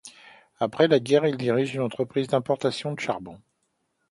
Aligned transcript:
Après 0.57 0.87
la 0.87 0.99
guerre, 0.99 1.27
il 1.27 1.37
dirige 1.37 1.75
une 1.75 1.81
entreprise 1.83 2.25
d'importation 2.27 2.91
de 2.93 2.99
charbon. 2.99 3.39